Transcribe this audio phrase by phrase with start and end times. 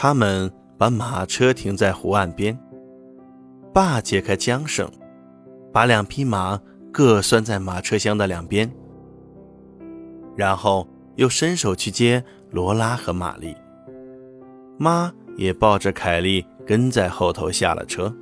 [0.00, 0.48] 他们
[0.78, 2.56] 把马车停在湖岸边，
[3.74, 4.88] 爸解开缰绳，
[5.72, 6.56] 把两匹马
[6.92, 8.70] 各拴在马车厢的两边，
[10.36, 12.22] 然后又伸手去接
[12.52, 13.56] 罗拉和玛丽。
[14.78, 18.14] 妈也抱着凯莉跟在后头下了车。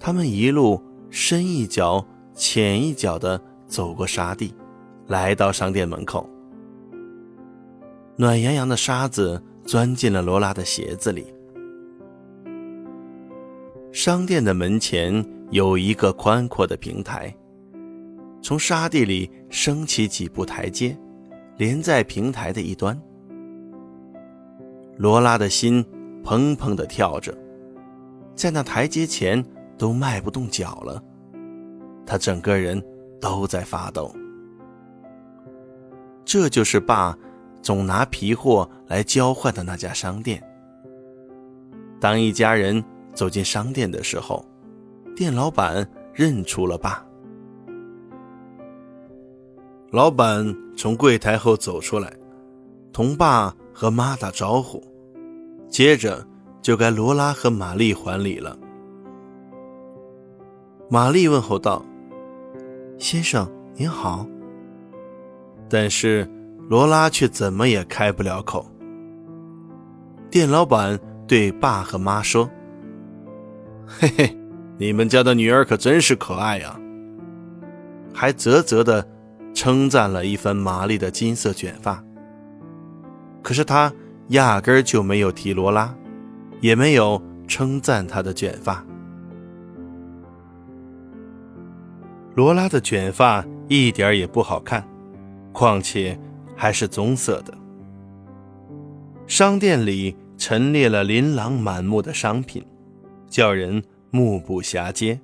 [0.00, 2.02] 他们一路深一脚
[2.32, 4.54] 浅一脚的走过沙地，
[5.06, 6.26] 来到商店门口。
[8.16, 11.26] 暖洋洋的沙子钻进了罗拉的鞋子里。
[13.92, 17.34] 商店的门前有一个宽阔的平台，
[18.40, 20.96] 从沙地里升起几步台阶，
[21.58, 22.98] 连在平台的一端。
[24.96, 25.84] 罗拉的心
[26.24, 27.36] 砰砰地跳着，
[28.34, 29.44] 在那台阶前
[29.76, 31.02] 都迈不动脚了，
[32.06, 32.82] 他整个人
[33.20, 34.14] 都在发抖。
[36.24, 37.16] 这就是爸。
[37.62, 40.42] 总拿皮货来交换的那家商店。
[42.00, 42.82] 当一家人
[43.14, 44.44] 走进商店的时候，
[45.14, 47.06] 店老板认出了爸。
[49.92, 52.12] 老板从柜台后走出来，
[52.92, 54.82] 同爸和妈打招呼，
[55.68, 56.26] 接着
[56.60, 58.58] 就该罗拉和玛丽还礼了。
[60.90, 61.84] 玛丽问候道
[62.98, 64.26] ：“先生您好。”
[65.70, 66.28] 但是。
[66.68, 68.66] 罗拉却怎么也开不了口。
[70.30, 72.48] 店老板对爸和妈说
[73.86, 74.36] ：“嘿嘿，
[74.78, 76.78] 你们家的女儿可真是可爱呀。”
[78.14, 79.06] 还啧啧的
[79.52, 82.02] 称赞了一番玛丽的金色卷发。
[83.42, 83.92] 可是他
[84.28, 85.94] 压根儿就没有提罗拉，
[86.60, 88.82] 也没有称赞她的卷发。
[92.34, 94.82] 罗拉的卷发一点也不好看，
[95.52, 96.18] 况且。
[96.62, 97.52] 还是棕色的。
[99.26, 102.64] 商店里陈列了琳琅满目的商品，
[103.26, 103.82] 叫人
[104.12, 105.18] 目不暇接。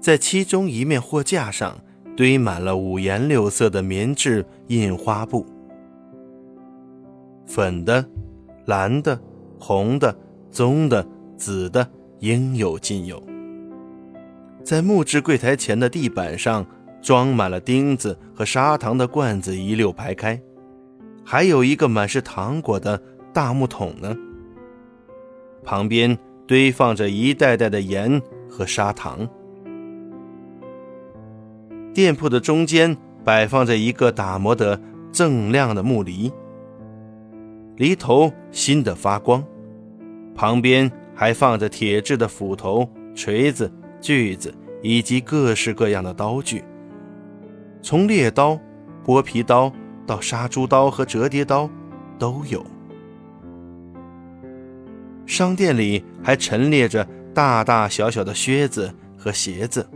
[0.00, 1.78] 在其中一面货架上
[2.16, 5.46] 堆满了五颜六色的棉质印花布，
[7.46, 8.04] 粉的、
[8.66, 9.16] 蓝的、
[9.60, 10.12] 红的、
[10.50, 13.22] 棕的、紫的，应有尽有。
[14.64, 16.66] 在木质柜台前的地板上。
[17.00, 20.40] 装满了钉子和砂糖的罐子一溜排开，
[21.24, 23.00] 还有一个满是糖果的
[23.32, 24.14] 大木桶呢。
[25.62, 26.16] 旁边
[26.46, 29.28] 堆放着一袋袋的盐和砂糖。
[31.92, 34.80] 店铺的中间摆放着一个打磨的
[35.12, 36.32] 锃亮的木犁，
[37.76, 39.44] 犁头新的发光，
[40.34, 46.62] 旁边还放着铁制的斧头、锤子、锯子以及各式各样的刀具。
[47.82, 48.58] 从猎刀、
[49.04, 49.72] 剥皮刀
[50.06, 51.68] 到杀猪刀和折叠刀，
[52.18, 52.64] 都有。
[55.26, 59.88] 商店里还陈列着大大小小的靴子和鞋子。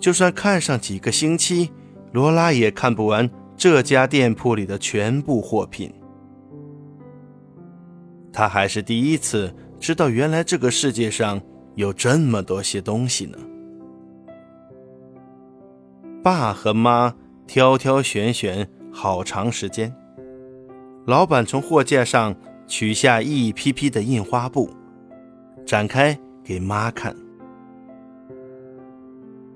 [0.00, 1.70] 就算看上几个星期，
[2.12, 5.92] 罗拉也看不完这家店铺里的全部货品。
[8.32, 11.40] 他还是第一次知道，原来这个世界上
[11.74, 13.38] 有这么多些东西呢。
[16.22, 17.14] 爸和妈
[17.46, 19.94] 挑挑选选好长时间，
[21.06, 22.34] 老板从货架上
[22.66, 24.68] 取下一批批的印花布，
[25.64, 27.14] 展开给妈看。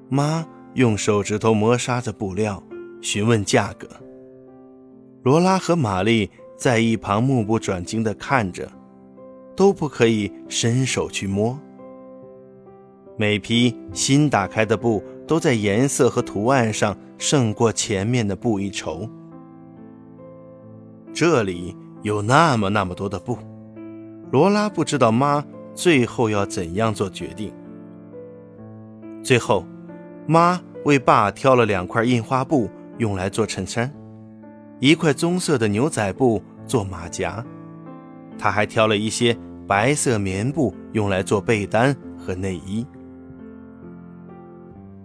[0.09, 2.63] 妈用手指头磨砂着布料，
[3.01, 3.89] 询问价格。
[5.25, 8.71] 罗拉和玛丽在一旁目不转睛地看着，
[9.57, 11.59] 都不可以伸手去摸。
[13.19, 15.03] 每批新打开的布。
[15.27, 19.09] 都在颜色和图案上胜过前面的布一筹。
[21.13, 23.39] 这里有那么那么多的布，
[24.31, 25.45] 罗拉不知道妈
[25.75, 27.53] 最后要怎样做决定。
[29.23, 29.65] 最后，
[30.27, 32.69] 妈为爸挑了两块印花布
[32.99, 33.93] 用来做衬衫，
[34.81, 37.45] 一块棕色的牛仔布做马甲，
[38.39, 39.37] 她还挑了一些
[39.67, 42.85] 白色棉布用来做被单和内衣。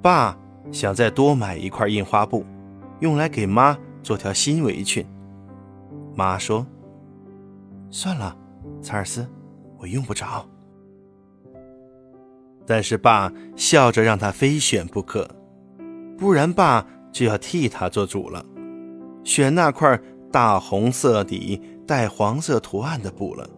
[0.02, 0.38] 爸
[0.72, 2.46] 想再多买一块印花布，
[3.00, 5.06] 用来给妈做条新围裙。
[6.16, 6.66] 妈说
[7.90, 8.36] ：“算了，
[8.82, 9.28] 查尔斯，
[9.78, 10.46] 我用不着。”
[12.66, 15.30] 但是爸笑着让他非选不可，
[16.18, 18.46] 不然爸就要替他做主了，
[19.24, 20.00] 选那块
[20.32, 23.50] 大红色底带黄色图案的布了。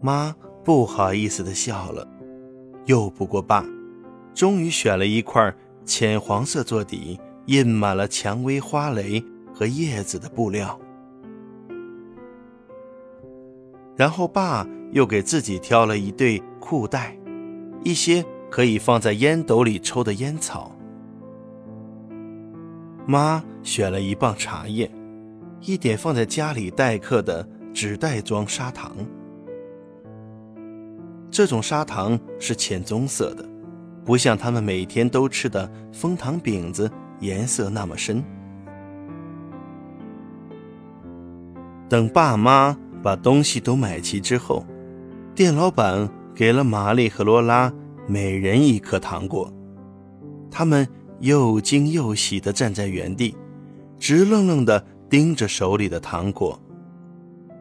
[0.00, 2.06] 妈不好意思的笑了，
[2.86, 3.64] 拗不过爸。
[4.34, 5.54] 终于选了一块
[5.84, 10.78] 浅黄色做底、印满了蔷薇花蕾和叶子的布料。
[13.96, 17.16] 然后爸又给自己挑了一对裤带，
[17.84, 20.74] 一些可以放在烟斗里抽的烟草。
[23.06, 24.90] 妈选了一磅茶叶，
[25.60, 28.96] 一点放在家里待客的纸袋装砂糖。
[31.34, 33.44] 这种砂糖是浅棕色的，
[34.04, 36.88] 不像他们每天都吃的枫糖饼子
[37.18, 38.22] 颜色那么深。
[41.88, 44.64] 等爸妈把东西都买齐之后，
[45.34, 47.72] 店老板给了玛丽和罗拉
[48.06, 49.52] 每人一颗糖果，
[50.52, 50.86] 他们
[51.18, 53.36] 又惊又喜地站在原地，
[53.98, 56.56] 直愣愣地盯着手里的糖果。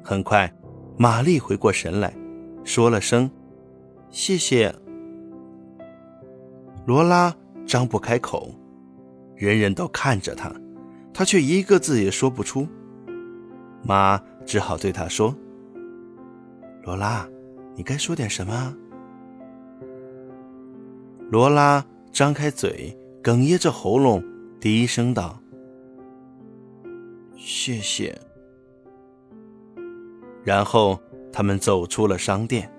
[0.04, 0.54] 很快，
[0.96, 2.14] 玛丽回过神来，
[2.64, 3.28] 说了声。
[4.14, 4.74] 谢谢。
[6.86, 8.54] 罗拉张不开口，
[9.36, 10.54] 人人都看着他，
[11.12, 12.68] 他却一个字也说不出。
[13.82, 15.36] 妈只好对他说
[16.86, 17.28] ：“罗拉，
[17.76, 18.76] 你该说点什么？”
[21.32, 24.24] 罗拉张开嘴，哽咽着喉咙，
[24.60, 25.42] 低声道
[27.36, 28.16] ：“谢谢。”
[30.46, 31.00] 然后
[31.32, 32.70] 他们走出了商店。